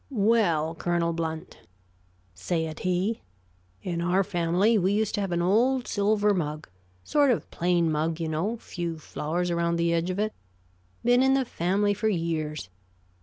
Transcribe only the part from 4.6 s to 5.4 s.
we used to have